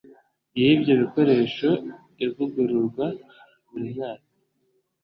y 0.61 0.63
ibyo 0.73 0.93
bikoresho 1.01 1.69
ivugururwa 2.25 3.05
buri 3.69 3.87
mwaka 3.95 4.29